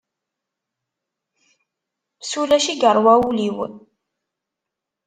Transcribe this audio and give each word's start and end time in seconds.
S 2.29 2.31
ulac 2.41 2.65
i 2.73 2.75
yeṛwa 2.81 3.13
wul-iw. 3.21 3.57